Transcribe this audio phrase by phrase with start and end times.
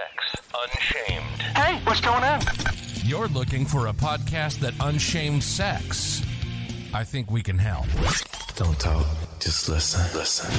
[0.00, 1.42] Sex Unshamed.
[1.56, 2.40] Hey, what's going on?
[3.04, 6.22] You're looking for a podcast that unshames sex.
[6.94, 7.86] I think we can help.
[8.56, 9.06] Don't talk,
[9.40, 10.00] just listen.
[10.18, 10.50] Listen.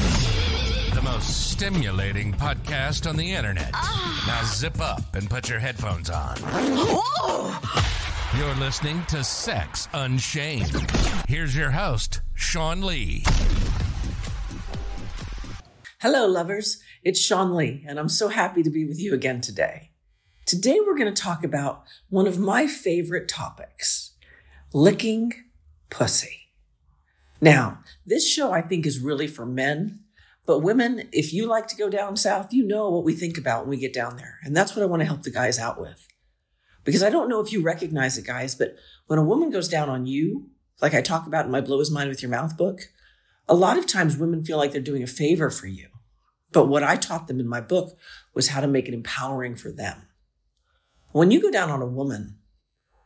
[0.94, 3.72] The most stimulating podcast on the internet.
[3.74, 4.24] Ah.
[4.28, 6.38] Now zip up and put your headphones on.
[8.38, 10.92] You're listening to Sex Unshamed.
[11.28, 13.24] Here's your host, Sean Lee.
[16.02, 16.82] Hello, lovers.
[17.04, 19.92] It's Sean Lee, and I'm so happy to be with you again today.
[20.48, 24.14] Today, we're going to talk about one of my favorite topics
[24.74, 25.32] licking
[25.92, 26.48] pussy.
[27.40, 30.00] Now, this show I think is really for men,
[30.48, 33.62] but women, if you like to go down south, you know what we think about
[33.62, 34.40] when we get down there.
[34.44, 36.08] And that's what I want to help the guys out with.
[36.84, 39.88] Because I don't know if you recognize it, guys, but when a woman goes down
[39.88, 40.50] on you,
[40.82, 42.90] like I talk about in my Blow His Mind with Your Mouth book,
[43.48, 45.90] a lot of times women feel like they're doing a favor for you.
[46.52, 47.98] But what I taught them in my book
[48.34, 50.08] was how to make it empowering for them.
[51.12, 52.38] When you go down on a woman,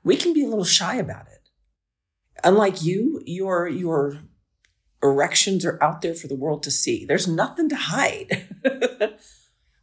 [0.04, 1.50] we can be a little shy about it.
[2.44, 4.20] Unlike you, your, your
[5.02, 7.06] erections are out there for the world to see.
[7.06, 8.48] There's nothing to hide.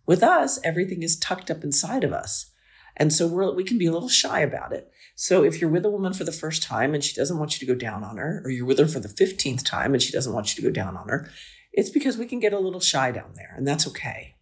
[0.07, 2.51] With us, everything is tucked up inside of us.
[2.97, 4.91] And so we're, we can be a little shy about it.
[5.15, 7.67] So if you're with a woman for the first time and she doesn't want you
[7.67, 10.13] to go down on her, or you're with her for the 15th time and she
[10.13, 11.31] doesn't want you to go down on her,
[11.73, 14.35] it's because we can get a little shy down there, and that's okay.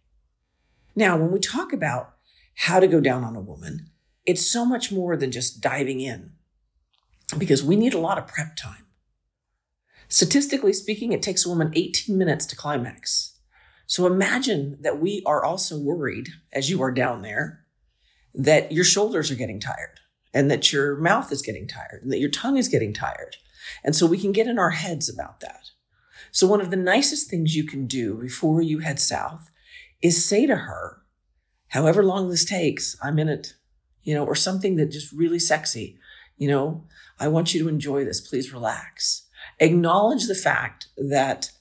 [0.95, 2.15] Now, when we talk about
[2.55, 3.89] how to go down on a woman,
[4.25, 6.33] it's so much more than just diving in
[7.37, 8.85] because we need a lot of prep time.
[10.09, 13.37] Statistically speaking, it takes a woman 18 minutes to climax.
[13.87, 17.65] So imagine that we are also worried as you are down there
[18.33, 19.99] that your shoulders are getting tired
[20.33, 23.37] and that your mouth is getting tired and that your tongue is getting tired.
[23.83, 25.71] And so we can get in our heads about that.
[26.31, 29.51] So one of the nicest things you can do before you head south
[30.01, 31.01] is say to her,
[31.69, 33.53] however long this takes, I'm in it,
[34.03, 35.99] you know, or something that just really sexy,
[36.37, 36.85] you know,
[37.19, 38.21] I want you to enjoy this.
[38.21, 39.27] Please relax.
[39.59, 41.51] Acknowledge the fact that,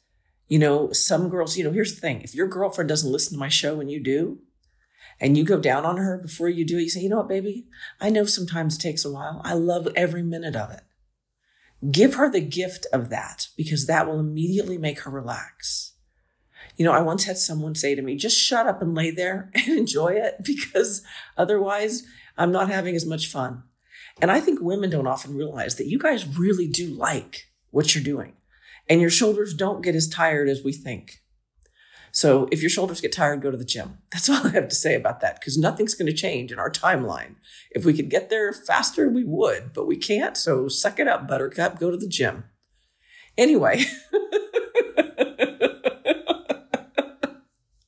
[0.49, 2.23] you know, some girls, you know, here's the thing.
[2.23, 4.39] If your girlfriend doesn't listen to my show and you do,
[5.21, 7.29] and you go down on her before you do it, you say, you know what,
[7.29, 7.67] baby?
[8.01, 9.43] I know sometimes it takes a while.
[9.45, 10.81] I love every minute of it.
[11.89, 15.93] Give her the gift of that because that will immediately make her relax.
[16.77, 19.51] You know, I once had someone say to me, just shut up and lay there
[19.55, 21.03] and enjoy it because
[21.37, 22.05] otherwise
[22.37, 23.63] I'm not having as much fun.
[24.21, 28.05] And I think women don't often realize that you guys really do like what you're
[28.05, 28.35] doing
[28.89, 31.23] and your shoulders don't get as tired as we think.
[32.13, 33.99] So if your shoulders get tired, go to the gym.
[34.13, 36.71] That's all I have to say about that because nothing's going to change in our
[36.71, 37.37] timeline.
[37.71, 40.37] If we could get there faster, we would, but we can't.
[40.37, 42.45] So suck it up, buttercup, go to the gym.
[43.39, 43.85] Anyway.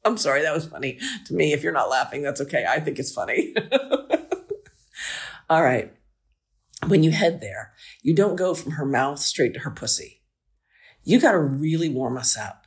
[0.05, 1.53] I'm sorry, that was funny to me.
[1.53, 2.67] If you're not laughing, that's okay.
[2.69, 3.55] I think it's funny.
[5.51, 5.93] all right.
[6.87, 7.73] When you head there,
[8.03, 10.23] you don't go from her mouth straight to her pussy.
[11.05, 12.62] You got to really warm us up.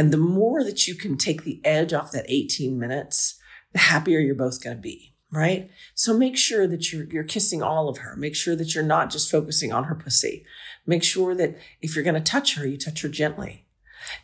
[0.00, 3.38] And the more that you can take the edge off that 18 minutes,
[3.74, 5.68] the happier you're both going to be, right?
[5.94, 8.16] So make sure that you're, you're kissing all of her.
[8.16, 10.46] Make sure that you're not just focusing on her pussy.
[10.86, 13.66] Make sure that if you're going to touch her, you touch her gently.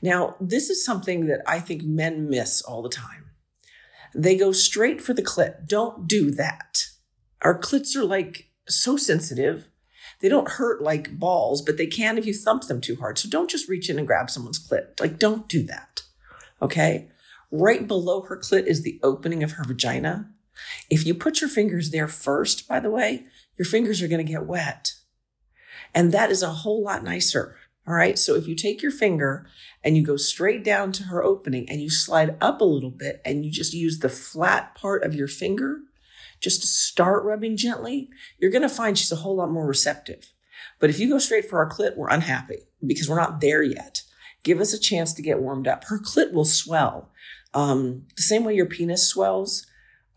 [0.01, 3.33] Now, this is something that I think men miss all the time.
[4.15, 5.69] They go straight for the clit.
[5.69, 6.87] Don't do that.
[7.43, 9.69] Our clits are like so sensitive.
[10.21, 13.19] They don't hurt like balls, but they can if you thump them too hard.
[13.19, 14.99] So don't just reach in and grab someone's clit.
[15.01, 16.03] Like, don't do that.
[16.63, 17.09] Okay.
[17.51, 20.31] Right below her clit is the opening of her vagina.
[20.91, 23.27] If you put your fingers there first, by the way,
[23.59, 24.93] your fingers are going to get wet.
[25.95, 27.57] And that is a whole lot nicer.
[27.87, 28.19] All right.
[28.19, 29.47] So if you take your finger
[29.85, 33.21] and you go straight down to her opening and you slide up a little bit
[33.25, 35.81] and you just use the flat part of your finger
[36.41, 38.09] just to start rubbing gently,
[38.39, 40.33] you're going to find she's a whole lot more receptive.
[40.79, 44.03] But if you go straight for our clit, we're unhappy because we're not there yet.
[44.43, 45.85] Give us a chance to get warmed up.
[45.85, 47.11] Her clit will swell.
[47.55, 49.67] Um, the same way your penis swells,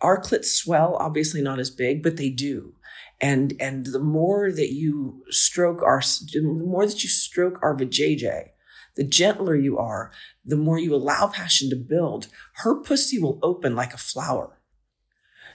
[0.02, 2.76] our clits swell, obviously not as big, but they do.
[3.22, 6.02] And, and the more that you stroke our,
[6.34, 8.50] the more that you stroke our vajayjay,
[8.96, 10.12] the gentler you are,
[10.46, 14.59] the more you allow passion to build, her pussy will open like a flower.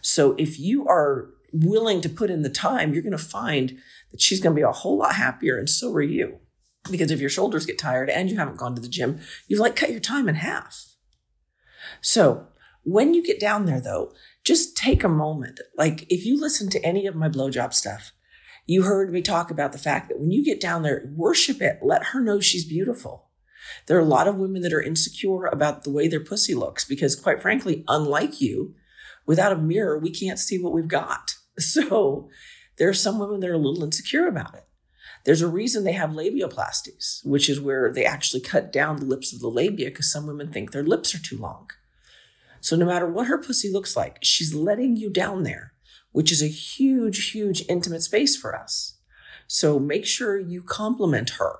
[0.06, 3.78] So if you are willing to put in the time, you're going to find
[4.10, 6.40] that she's going to be a whole lot happier, and so are you.
[6.90, 9.18] Because if your shoulders get tired and you haven't gone to the gym,
[9.48, 10.96] you've like cut your time in half.
[12.02, 12.48] So
[12.82, 14.12] when you get down there, though,
[14.44, 15.60] just take a moment.
[15.78, 18.12] Like if you listen to any of my blowjob stuff,
[18.66, 21.78] you heard me talk about the fact that when you get down there, worship it.
[21.80, 23.30] Let her know she's beautiful.
[23.86, 26.84] There are a lot of women that are insecure about the way their pussy looks
[26.84, 28.74] because, quite frankly, unlike you,
[29.26, 31.36] without a mirror, we can't see what we've got.
[31.56, 32.28] So
[32.78, 34.64] there are some women that are a little insecure about it.
[35.24, 39.32] There's a reason they have labioplasties, which is where they actually cut down the lips
[39.32, 41.70] of the labia because some women think their lips are too long.
[42.60, 45.74] So no matter what her pussy looks like, she's letting you down there,
[46.12, 48.96] which is a huge, huge intimate space for us.
[49.46, 51.58] So make sure you compliment her.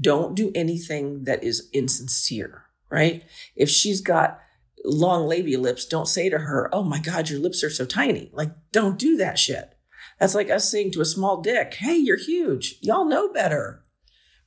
[0.00, 3.24] Don't do anything that is insincere, right?
[3.54, 4.40] If she's got
[4.84, 8.30] long labia lips, don't say to her, Oh my God, your lips are so tiny.
[8.32, 9.76] Like, don't do that shit.
[10.20, 12.76] That's like us saying to a small dick, Hey, you're huge.
[12.80, 13.82] Y'all know better.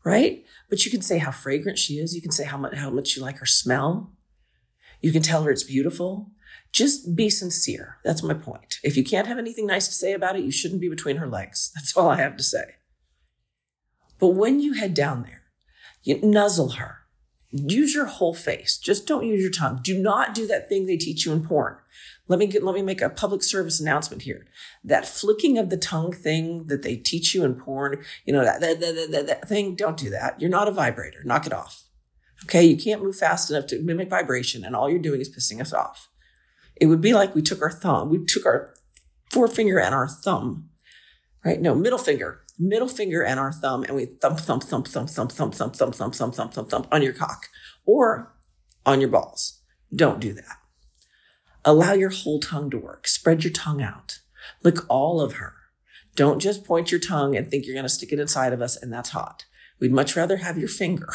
[0.06, 0.46] Right?
[0.70, 2.16] But you can say how fragrant she is.
[2.16, 4.14] You can say how much, how much you like her smell.
[5.02, 6.32] You can tell her it's beautiful.
[6.72, 7.98] Just be sincere.
[8.04, 8.80] That's my point.
[8.84, 11.28] If you can't have anything nice to say about it, you shouldn't be between her
[11.28, 11.72] legs.
[11.76, 12.76] That's all I have to say.
[14.20, 15.44] But when you head down there,
[16.04, 17.00] you nuzzle her.
[17.52, 18.78] Use your whole face.
[18.78, 19.80] Just don't use your tongue.
[19.82, 21.78] Do not do that thing they teach you in porn.
[22.28, 24.46] Let me get, let me make a public service announcement here.
[24.84, 28.60] That flicking of the tongue thing that they teach you in porn, you know, that,
[28.60, 30.40] that, that, that, that thing, don't do that.
[30.42, 31.24] You're not a vibrator.
[31.24, 31.86] Knock it off.
[32.44, 32.64] Okay.
[32.64, 35.72] You can't move fast enough to mimic vibration and all you're doing is pissing us
[35.72, 36.10] off.
[36.76, 38.74] It would be like we took our thumb, we took our
[39.32, 40.70] forefinger and our thumb,
[41.44, 41.60] right?
[41.60, 45.32] No, middle finger, middle finger and our thumb, and we thump, thump, thump, thump, thump,
[45.32, 47.48] thump, thump, thump, thump, thump, thump, thump, thump on your cock
[47.86, 48.34] or
[48.86, 49.62] on your balls.
[49.94, 50.58] Don't do that.
[51.64, 53.08] Allow your whole tongue to work.
[53.08, 54.20] Spread your tongue out.
[54.64, 55.54] Lick all of her.
[56.16, 58.76] Don't just point your tongue and think you're going to stick it inside of us
[58.76, 59.46] and that's hot.
[59.80, 61.10] We'd much rather have your finger.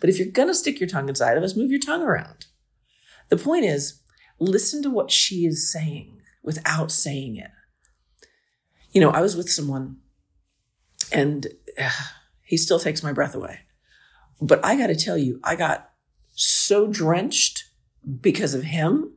[0.00, 2.46] but if you're going to stick your tongue inside of us, move your tongue around.
[3.30, 4.02] The point is,
[4.38, 7.50] listen to what she is saying without saying it.
[8.92, 9.98] You know, I was with someone
[11.12, 11.46] and
[11.80, 11.90] uh,
[12.42, 13.60] he still takes my breath away.
[14.40, 15.90] But I got to tell you, I got
[16.34, 17.64] so drenched
[18.20, 19.14] because of him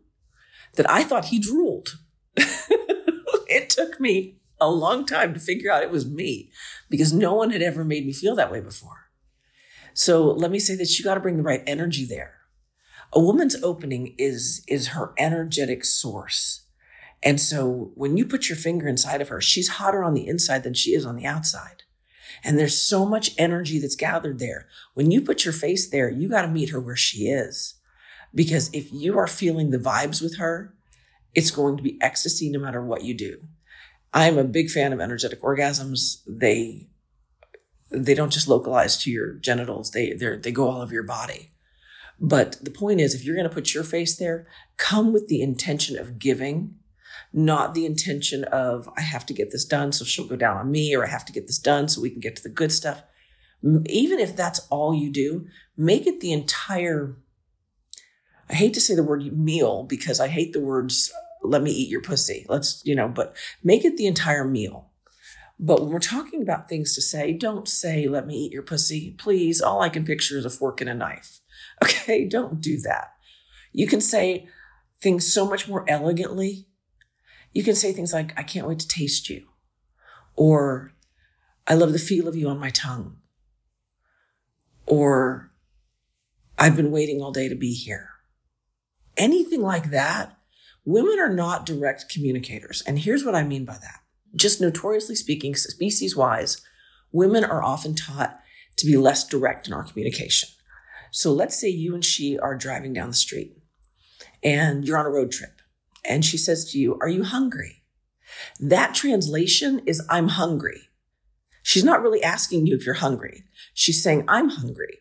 [0.76, 1.98] that I thought he drooled.
[2.36, 6.52] it took me a long time to figure out it was me
[6.90, 9.10] because no one had ever made me feel that way before.
[9.94, 12.36] So let me say that you got to bring the right energy there.
[13.12, 16.66] A woman's opening is is her energetic source.
[17.22, 20.64] And so when you put your finger inside of her, she's hotter on the inside
[20.64, 21.79] than she is on the outside.
[22.44, 24.68] And there's so much energy that's gathered there.
[24.94, 27.76] When you put your face there, you got to meet her where she is.
[28.34, 30.74] Because if you are feeling the vibes with her,
[31.34, 33.40] it's going to be ecstasy no matter what you do.
[34.14, 36.22] I'm a big fan of energetic orgasms.
[36.28, 36.88] They
[37.92, 39.92] they don't just localize to your genitals.
[39.92, 41.52] They they they go all over your body.
[42.20, 44.48] But the point is if you're going to put your face there,
[44.78, 46.76] come with the intention of giving
[47.32, 50.72] not the intention of, I have to get this done so she'll go down on
[50.72, 52.72] me, or I have to get this done so we can get to the good
[52.72, 53.04] stuff.
[53.64, 55.48] Even if that's all you do,
[55.78, 57.18] make it the entire,
[58.50, 61.12] I hate to say the word meal because I hate the words,
[61.44, 62.46] let me eat your pussy.
[62.50, 64.90] Let's, you know, but make it the entire meal.
[65.60, 69.14] But when we're talking about things to say, don't say, let me eat your pussy.
[69.18, 71.40] Please, all I can picture is a fork and a knife.
[71.82, 73.14] Okay, don't do that.
[73.72, 74.50] You can say
[75.02, 76.68] things so much more elegantly
[77.54, 79.48] you can say things like, I can't wait to taste you,
[80.36, 80.94] or
[81.68, 83.18] I love the feel of you on my tongue,
[84.86, 85.52] or
[86.58, 88.10] I've been waiting all day to be here.
[89.18, 90.36] Anything like that.
[90.86, 92.82] Women are not direct communicators.
[92.88, 94.00] And here's what I mean by that.
[94.36, 96.62] Just notoriously speaking, species wise,
[97.12, 98.40] women are often taught
[98.78, 100.50] to be less direct in our communication.
[101.12, 103.58] So let's say you and she are driving down the street
[104.44, 105.59] and you're on a road trip
[106.06, 107.84] and she says to you, Are you hungry?
[108.60, 110.90] That translation is I'm hungry.
[111.64, 113.44] She's not really asking you if you're hungry.
[113.74, 115.00] She's saying, I'm hungry.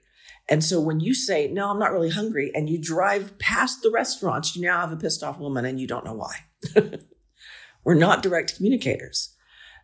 [0.48, 3.90] And so when you say, No, I'm not really hungry, and you drive past the
[3.90, 6.34] restaurants, you now have a pissed off woman and you don't know why.
[7.84, 9.34] we're not direct communicators.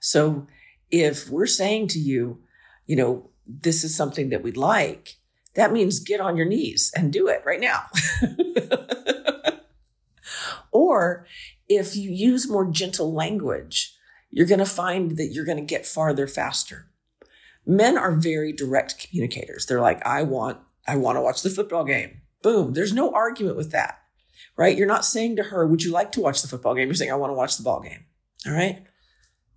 [0.00, 0.46] So
[0.90, 2.40] if we're saying to you,
[2.86, 5.16] you know, this is something that we'd like,
[5.54, 7.84] that means get on your knees and do it right now.
[10.74, 11.26] Or
[11.68, 13.96] if you use more gentle language,
[14.28, 16.90] you're going to find that you're going to get farther faster.
[17.64, 19.64] Men are very direct communicators.
[19.64, 22.20] They're like, I want, I want to watch the football game.
[22.42, 22.74] Boom.
[22.74, 24.00] There's no argument with that,
[24.56, 24.76] right?
[24.76, 26.88] You're not saying to her, would you like to watch the football game?
[26.88, 28.04] You're saying, I want to watch the ball game.
[28.46, 28.84] All right.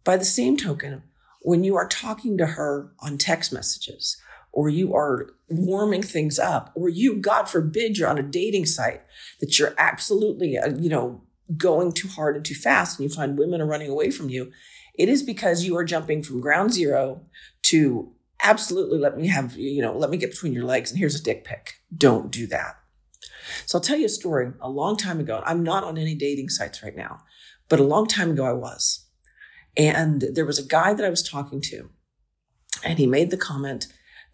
[0.06, 1.04] By the same token,
[1.42, 4.16] when you are talking to her on text messages,
[4.58, 9.04] or you are warming things up, or you, God forbid, you're on a dating site
[9.40, 11.22] that you're absolutely, uh, you know,
[11.56, 14.52] going too hard and too fast, and you find women are running away from you,
[14.96, 17.22] it is because you are jumping from ground zero
[17.62, 18.12] to
[18.42, 21.24] absolutely let me have, you know, let me get between your legs and here's a
[21.24, 21.76] dick pic.
[21.96, 22.78] Don't do that.
[23.68, 24.54] So I'll tell you a story.
[24.60, 27.22] A long time ago, I'm not on any dating sites right now,
[27.70, 29.06] but a long time ago I was.
[29.78, 31.92] And there was a guy that I was talking to,
[32.84, 33.86] and he made the comment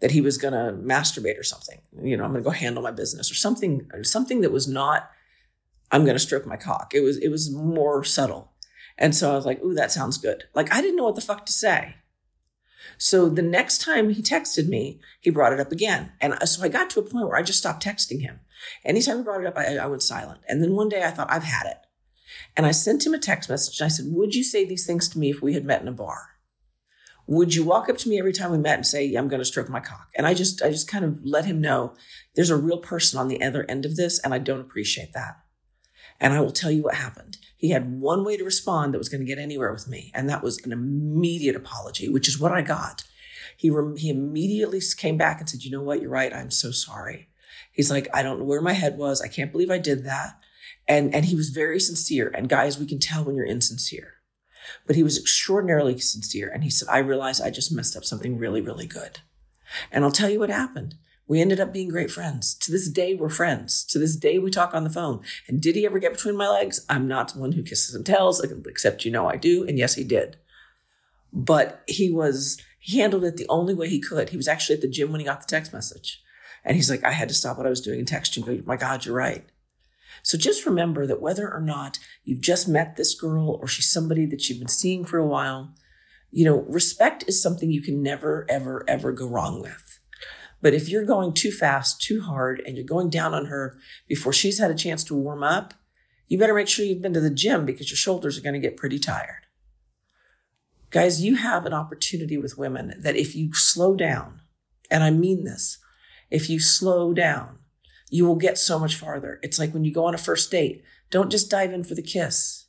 [0.04, 1.80] that he was going to masturbate or something.
[1.98, 5.10] You know, I'm going to go handle my business or something, something that was not,
[5.90, 6.92] I'm going to stroke my cock.
[6.94, 8.52] It was, it was more subtle.
[8.98, 10.44] And so I was like, ooh, that sounds good.
[10.54, 11.94] Like I didn't know what the fuck to say.
[12.98, 16.12] So the next time he texted me, he brought it up again.
[16.20, 18.40] And so I got to a point where I just stopped texting him.
[18.84, 20.42] Anytime he brought it up, I, I went silent.
[20.46, 21.78] And then one day I thought, I've had it.
[22.58, 23.80] And I sent him a text message.
[23.80, 25.92] I said, Would you say these things to me if we had met in a
[25.92, 26.33] bar?
[27.26, 29.46] Would you walk up to me every time we met and say, I'm going to
[29.46, 30.10] stroke my cock?
[30.16, 31.94] And I just, I just kind of let him know
[32.34, 35.38] there's a real person on the other end of this, and I don't appreciate that.
[36.20, 37.38] And I will tell you what happened.
[37.56, 40.28] He had one way to respond that was going to get anywhere with me, and
[40.28, 43.04] that was an immediate apology, which is what I got.
[43.56, 46.02] He, he immediately came back and said, You know what?
[46.02, 46.32] You're right.
[46.32, 47.28] I'm so sorry.
[47.72, 49.20] He's like, I don't know where my head was.
[49.20, 50.38] I can't believe I did that.
[50.86, 52.30] And, and he was very sincere.
[52.34, 54.14] And guys, we can tell when you're insincere.
[54.86, 56.50] But he was extraordinarily sincere.
[56.52, 59.20] And he said, I realized I just messed up something really, really good.
[59.90, 60.96] And I'll tell you what happened.
[61.26, 62.54] We ended up being great friends.
[62.56, 63.82] To this day, we're friends.
[63.86, 65.22] To this day, we talk on the phone.
[65.48, 66.84] And did he ever get between my legs?
[66.88, 69.66] I'm not the one who kisses and tells, except you know I do.
[69.66, 70.36] And yes, he did.
[71.32, 74.30] But he was, he handled it the only way he could.
[74.30, 76.22] He was actually at the gym when he got the text message.
[76.62, 78.62] And he's like, I had to stop what I was doing and text you.
[78.66, 79.44] My God, you're right.
[80.22, 84.26] So just remember that whether or not you've just met this girl or she's somebody
[84.26, 85.74] that you've been seeing for a while,
[86.30, 90.00] you know, respect is something you can never, ever, ever go wrong with.
[90.60, 93.78] But if you're going too fast, too hard, and you're going down on her
[94.08, 95.74] before she's had a chance to warm up,
[96.26, 98.66] you better make sure you've been to the gym because your shoulders are going to
[98.66, 99.46] get pretty tired.
[100.90, 104.40] Guys, you have an opportunity with women that if you slow down,
[104.90, 105.78] and I mean this,
[106.30, 107.58] if you slow down,
[108.14, 109.40] you will get so much farther.
[109.42, 112.00] It's like when you go on a first date, don't just dive in for the
[112.00, 112.66] kiss.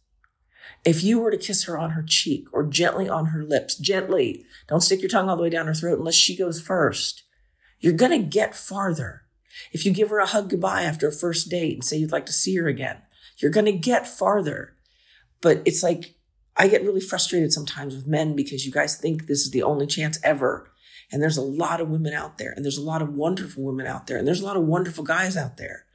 [0.83, 4.43] If you were to kiss her on her cheek or gently on her lips, gently,
[4.67, 7.21] don't stick your tongue all the way down her throat unless she goes first.
[7.79, 9.21] You're going to get farther.
[9.71, 12.25] If you give her a hug goodbye after a first date and say you'd like
[12.25, 13.03] to see her again,
[13.37, 14.73] you're going to get farther.
[15.41, 16.15] But it's like,
[16.57, 19.85] I get really frustrated sometimes with men because you guys think this is the only
[19.85, 20.71] chance ever.
[21.12, 23.85] And there's a lot of women out there, and there's a lot of wonderful women
[23.85, 25.85] out there, and there's a lot of wonderful guys out there.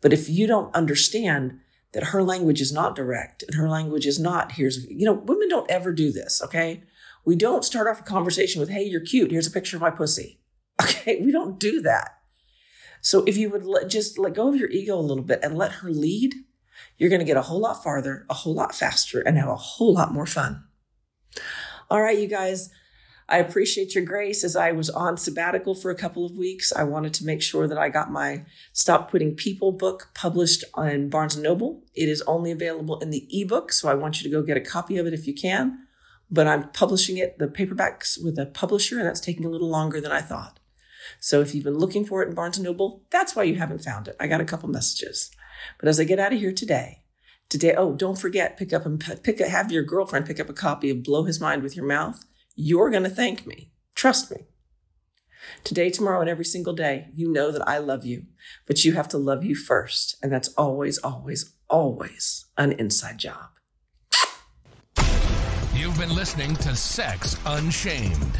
[0.00, 1.60] But if you don't understand
[1.94, 5.48] that her language is not direct and her language is not, here's, you know, women
[5.48, 6.82] don't ever do this, okay?
[7.24, 9.30] We don't start off a conversation with, hey, you're cute.
[9.30, 10.40] Here's a picture of my pussy.
[10.82, 11.20] Okay.
[11.22, 12.18] We don't do that.
[13.00, 15.56] So if you would let, just let go of your ego a little bit and
[15.56, 16.34] let her lead,
[16.98, 19.54] you're going to get a whole lot farther, a whole lot faster, and have a
[19.54, 20.64] whole lot more fun.
[21.88, 22.70] All right, you guys.
[23.28, 26.72] I appreciate your grace as I was on sabbatical for a couple of weeks.
[26.74, 31.08] I wanted to make sure that I got my Stop Quitting People book published on
[31.08, 31.82] Barnes & Noble.
[31.94, 34.60] It is only available in the ebook, so I want you to go get a
[34.60, 35.86] copy of it if you can.
[36.30, 40.02] But I'm publishing it, the paperbacks, with a publisher, and that's taking a little longer
[40.02, 40.60] than I thought.
[41.18, 43.84] So if you've been looking for it in Barnes & Noble, that's why you haven't
[43.84, 44.16] found it.
[44.20, 45.30] I got a couple messages.
[45.80, 47.04] But as I get out of here today,
[47.48, 50.90] today, oh, don't forget, pick up and pick, have your girlfriend pick up a copy
[50.90, 52.22] of Blow His Mind with Your Mouth
[52.54, 53.70] you're going to thank me.
[53.94, 54.46] Trust me.
[55.62, 58.24] Today, tomorrow, and every single day, you know that I love you,
[58.66, 60.16] but you have to love you first.
[60.22, 63.50] And that's always, always, always an inside job.
[65.74, 68.38] You've been listening to Sex Unshamed.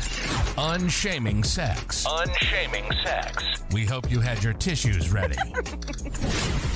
[0.56, 2.06] Unshaming sex.
[2.08, 3.42] Unshaming sex.
[3.72, 5.36] We hope you had your tissues ready.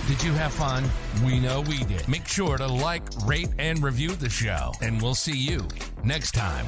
[0.09, 0.85] did you have fun?
[1.25, 2.07] We know we did.
[2.09, 5.67] Make sure to like, rate, and review the show, and we'll see you
[6.05, 6.67] next time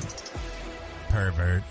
[1.11, 1.63] pervert.